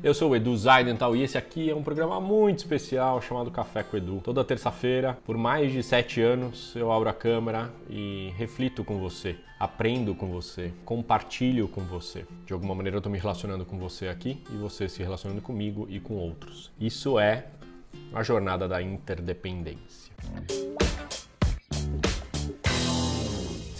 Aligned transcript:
Eu 0.00 0.14
sou 0.14 0.30
o 0.30 0.36
Edu 0.36 0.56
Zaidental 0.56 1.16
e 1.16 1.22
esse 1.24 1.36
aqui 1.36 1.68
é 1.68 1.74
um 1.74 1.82
programa 1.82 2.20
muito 2.20 2.58
especial 2.58 3.20
chamado 3.20 3.50
Café 3.50 3.82
com 3.82 3.96
Edu. 3.96 4.20
Toda 4.22 4.44
terça-feira, 4.44 5.18
por 5.26 5.36
mais 5.36 5.72
de 5.72 5.82
sete 5.82 6.22
anos, 6.22 6.72
eu 6.76 6.92
abro 6.92 7.08
a 7.08 7.12
câmera 7.12 7.68
e 7.90 8.32
reflito 8.36 8.84
com 8.84 9.00
você, 9.00 9.36
aprendo 9.58 10.14
com 10.14 10.28
você, 10.28 10.72
compartilho 10.84 11.66
com 11.66 11.80
você. 11.80 12.24
De 12.46 12.52
alguma 12.52 12.76
maneira 12.76 12.96
eu 12.96 13.00
estou 13.00 13.10
me 13.10 13.18
relacionando 13.18 13.64
com 13.64 13.76
você 13.76 14.06
aqui 14.06 14.40
e 14.52 14.56
você 14.56 14.88
se 14.88 15.02
relacionando 15.02 15.42
comigo 15.42 15.88
e 15.90 15.98
com 15.98 16.14
outros. 16.14 16.70
Isso 16.80 17.18
é 17.18 17.46
a 18.14 18.22
jornada 18.22 18.68
da 18.68 18.80
interdependência. 18.80 20.12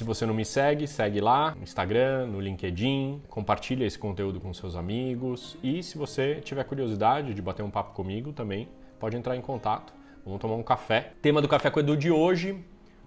Você 0.08 0.24
não 0.24 0.32
me 0.32 0.44
segue, 0.44 0.86
segue 0.86 1.20
lá 1.20 1.54
no 1.54 1.62
Instagram, 1.62 2.26
no 2.26 2.40
LinkedIn, 2.40 3.22
compartilha 3.28 3.84
esse 3.84 3.98
conteúdo 3.98 4.40
com 4.40 4.54
seus 4.54 4.74
amigos 4.74 5.56
e 5.62 5.82
se 5.82 5.98
você 5.98 6.36
tiver 6.36 6.64
curiosidade 6.64 7.34
de 7.34 7.42
bater 7.42 7.62
um 7.62 7.70
papo 7.70 7.92
comigo 7.94 8.32
também, 8.32 8.68
pode 8.98 9.16
entrar 9.16 9.36
em 9.36 9.42
contato. 9.42 9.92
Vamos 10.24 10.40
tomar 10.40 10.54
um 10.54 10.62
café. 10.62 11.12
Tema 11.20 11.42
do 11.42 11.46
Café 11.46 11.70
com 11.70 11.78
Edu 11.80 11.94
de 11.94 12.10
hoje: 12.10 12.58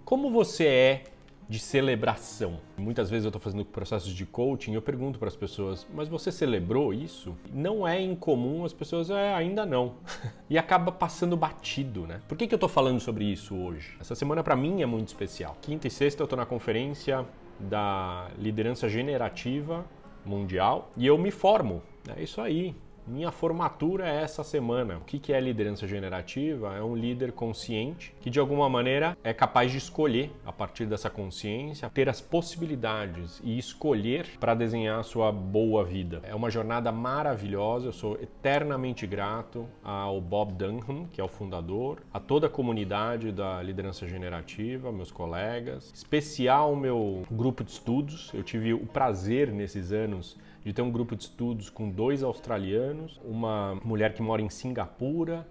como 0.04 0.30
você 0.30 0.66
é 0.66 1.04
de 1.52 1.58
celebração. 1.58 2.58
Muitas 2.78 3.10
vezes 3.10 3.26
eu 3.26 3.28
estou 3.28 3.40
fazendo 3.40 3.62
processos 3.62 4.14
de 4.14 4.24
coaching 4.24 4.72
eu 4.72 4.80
pergunto 4.80 5.18
para 5.18 5.28
as 5.28 5.36
pessoas, 5.36 5.86
mas 5.92 6.08
você 6.08 6.32
celebrou 6.32 6.94
isso? 6.94 7.36
Não 7.52 7.86
é 7.86 8.00
incomum 8.00 8.64
as 8.64 8.72
pessoas, 8.72 9.10
é, 9.10 9.34
ainda 9.34 9.66
não. 9.66 9.96
e 10.48 10.56
acaba 10.56 10.90
passando 10.90 11.36
batido, 11.36 12.06
né? 12.06 12.22
Por 12.26 12.38
que, 12.38 12.46
que 12.46 12.54
eu 12.54 12.56
estou 12.56 12.70
falando 12.70 13.00
sobre 13.00 13.26
isso 13.26 13.54
hoje? 13.54 13.94
Essa 14.00 14.14
semana 14.14 14.42
para 14.42 14.56
mim 14.56 14.80
é 14.80 14.86
muito 14.86 15.08
especial. 15.08 15.54
Quinta 15.60 15.86
e 15.86 15.90
sexta 15.90 16.22
eu 16.22 16.24
estou 16.24 16.38
na 16.38 16.46
conferência 16.46 17.26
da 17.60 18.28
liderança 18.38 18.88
generativa 18.88 19.84
mundial 20.24 20.90
e 20.96 21.06
eu 21.06 21.18
me 21.18 21.30
formo. 21.30 21.82
É 22.16 22.22
isso 22.22 22.40
aí. 22.40 22.74
Minha 23.04 23.32
formatura 23.32 24.08
é 24.08 24.22
essa 24.22 24.44
semana. 24.44 24.98
O 24.98 25.00
que 25.00 25.32
é 25.32 25.40
liderança 25.40 25.88
generativa? 25.88 26.76
É 26.76 26.82
um 26.82 26.94
líder 26.94 27.32
consciente 27.32 28.14
que, 28.20 28.30
de 28.30 28.38
alguma 28.38 28.68
maneira, 28.68 29.16
é 29.24 29.34
capaz 29.34 29.72
de 29.72 29.78
escolher, 29.78 30.30
a 30.46 30.52
partir 30.52 30.86
dessa 30.86 31.10
consciência, 31.10 31.90
ter 31.90 32.08
as 32.08 32.20
possibilidades 32.20 33.40
e 33.42 33.58
escolher 33.58 34.26
para 34.38 34.54
desenhar 34.54 35.00
a 35.00 35.02
sua 35.02 35.32
boa 35.32 35.84
vida. 35.84 36.20
É 36.22 36.32
uma 36.32 36.48
jornada 36.48 36.92
maravilhosa. 36.92 37.88
Eu 37.88 37.92
sou 37.92 38.14
eternamente 38.22 39.04
grato 39.04 39.66
ao 39.82 40.20
Bob 40.20 40.52
Dunham, 40.52 41.08
que 41.10 41.20
é 41.20 41.24
o 41.24 41.28
fundador, 41.28 41.98
a 42.14 42.20
toda 42.20 42.46
a 42.46 42.50
comunidade 42.50 43.32
da 43.32 43.60
liderança 43.64 44.06
generativa, 44.06 44.92
meus 44.92 45.10
colegas, 45.10 45.90
especial 45.92 46.72
o 46.72 46.76
meu 46.76 47.24
grupo 47.32 47.64
de 47.64 47.72
estudos. 47.72 48.30
Eu 48.32 48.44
tive 48.44 48.72
o 48.72 48.86
prazer 48.86 49.50
nesses 49.50 49.90
anos 49.90 50.38
de 50.64 50.72
ter 50.72 50.82
um 50.82 50.90
grupo 50.90 51.16
de 51.16 51.24
estudos 51.24 51.68
com 51.68 51.90
dois 51.90 52.22
australianos, 52.22 52.91
uma 53.24 53.78
mulher 53.84 54.14
que 54.14 54.22
mora 54.22 54.42
em 54.42 54.48
Singapura 54.48 55.46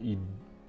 e 0.00 0.18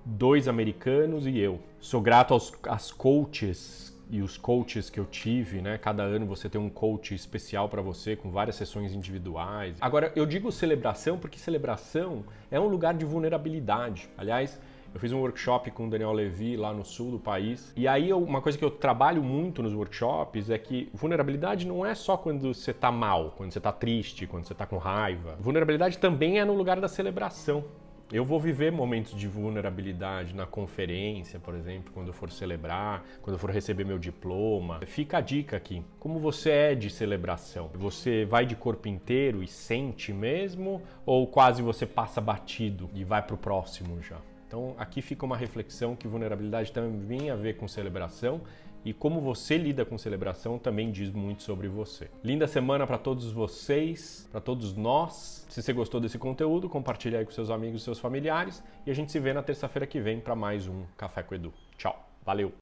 dois 0.05 0.47
americanos 0.47 1.27
e 1.27 1.37
eu. 1.37 1.59
Sou 1.79 2.01
grato 2.01 2.33
aos 2.33 2.53
às 2.63 2.91
coaches 2.91 3.95
e 4.09 4.21
os 4.21 4.37
coaches 4.37 4.89
que 4.89 4.99
eu 4.99 5.05
tive, 5.05 5.61
né? 5.61 5.77
Cada 5.77 6.03
ano 6.03 6.25
você 6.25 6.47
tem 6.47 6.59
um 6.59 6.69
coach 6.69 7.13
especial 7.13 7.67
para 7.67 7.81
você 7.81 8.15
com 8.15 8.31
várias 8.31 8.55
sessões 8.55 8.93
individuais. 8.93 9.77
Agora, 9.81 10.11
eu 10.15 10.25
digo 10.25 10.51
celebração 10.51 11.17
porque 11.17 11.37
celebração 11.37 12.23
é 12.49 12.59
um 12.59 12.67
lugar 12.67 12.93
de 12.93 13.05
vulnerabilidade. 13.05 14.09
Aliás, 14.17 14.59
eu 14.97 14.99
fiz 14.99 15.11
um 15.11 15.19
workshop 15.19 15.69
com 15.69 15.85
o 15.85 15.89
Daniel 15.91 16.11
Levy 16.11 16.57
lá 16.57 16.73
no 16.73 16.83
sul 16.83 17.11
do 17.11 17.19
país. 17.19 17.71
E 17.75 17.87
aí 17.87 18.09
eu, 18.09 18.17
uma 18.17 18.41
coisa 18.41 18.57
que 18.57 18.65
eu 18.65 18.71
trabalho 18.71 19.23
muito 19.23 19.61
nos 19.61 19.71
workshops 19.71 20.49
é 20.49 20.57
que 20.57 20.89
vulnerabilidade 20.91 21.67
não 21.67 21.85
é 21.85 21.93
só 21.93 22.17
quando 22.17 22.51
você 22.51 22.73
tá 22.73 22.91
mal, 22.91 23.35
quando 23.37 23.53
você 23.53 23.59
tá 23.59 23.71
triste, 23.71 24.25
quando 24.25 24.47
você 24.47 24.55
tá 24.55 24.65
com 24.65 24.77
raiva. 24.77 25.37
Vulnerabilidade 25.39 25.99
também 25.99 26.39
é 26.39 26.45
no 26.45 26.53
lugar 26.53 26.79
da 26.79 26.87
celebração. 26.87 27.63
Eu 28.11 28.25
vou 28.25 28.39
viver 28.39 28.71
momentos 28.71 29.13
de 29.13 29.27
vulnerabilidade 29.27 30.33
na 30.33 30.47
conferência, 30.47 31.39
por 31.39 31.53
exemplo, 31.53 31.91
quando 31.93 32.07
eu 32.07 32.13
for 32.13 32.31
celebrar, 32.31 33.05
quando 33.21 33.35
eu 33.35 33.39
for 33.39 33.51
receber 33.51 33.85
meu 33.85 33.99
diploma. 33.99 34.79
Fica 34.87 35.19
a 35.19 35.21
dica 35.21 35.57
aqui. 35.57 35.83
Como 35.99 36.17
você 36.17 36.49
é 36.49 36.73
de 36.73 36.89
celebração? 36.89 37.69
Você 37.75 38.25
vai 38.25 38.47
de 38.47 38.55
corpo 38.55 38.87
inteiro 38.87 39.43
e 39.43 39.47
sente 39.47 40.11
mesmo? 40.11 40.81
Ou 41.05 41.27
quase 41.27 41.61
você 41.61 41.85
passa 41.85 42.19
batido 42.19 42.89
e 42.95 43.03
vai 43.03 43.21
pro 43.21 43.37
próximo 43.37 44.01
já? 44.01 44.17
Então, 44.47 44.73
aqui 44.77 45.01
fica 45.01 45.25
uma 45.25 45.35
reflexão 45.35 45.95
que 45.95 46.07
vulnerabilidade 46.07 46.71
também 46.71 47.19
tem 47.19 47.29
a 47.29 47.35
ver 47.35 47.57
com 47.57 47.67
celebração 47.67 48.41
e 48.85 48.93
como 48.93 49.19
você 49.19 49.57
lida 49.57 49.83
com 49.83 49.97
celebração 49.97 50.57
também 50.57 50.89
diz 50.91 51.11
muito 51.11 51.43
sobre 51.43 51.67
você. 51.67 52.09
Linda 52.23 52.47
semana 52.47 52.87
para 52.87 52.97
todos 52.97 53.31
vocês, 53.33 54.27
para 54.31 54.39
todos 54.39 54.73
nós. 54.73 55.45
Se 55.49 55.61
você 55.61 55.73
gostou 55.73 55.99
desse 55.99 56.17
conteúdo, 56.17 56.69
compartilhe 56.69 57.17
aí 57.17 57.25
com 57.25 57.31
seus 57.31 57.49
amigos 57.49 57.83
seus 57.83 57.99
familiares 57.99 58.63
e 58.85 58.91
a 58.91 58.93
gente 58.93 59.11
se 59.11 59.19
vê 59.19 59.33
na 59.33 59.43
terça-feira 59.43 59.85
que 59.85 59.99
vem 59.99 60.21
para 60.21 60.35
mais 60.35 60.67
um 60.67 60.83
Café 60.95 61.21
com 61.21 61.35
Edu. 61.35 61.53
Tchau. 61.77 62.07
Valeu. 62.23 62.53